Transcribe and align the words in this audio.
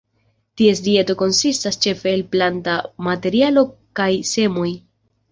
Ties 0.59 0.79
dieto 0.85 1.15
konsistas 1.17 1.75
ĉefe 1.85 2.09
el 2.11 2.23
planta 2.35 2.77
materialo 3.09 3.63
kaj 4.01 4.07
semoj. 4.31 4.67